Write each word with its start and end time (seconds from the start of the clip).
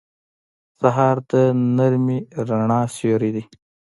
سهار 0.79 1.17
د 1.31 1.31
نرمې 1.77 2.19
رڼا 2.47 2.81
سیوری 2.95 3.29
دی. 3.35 3.43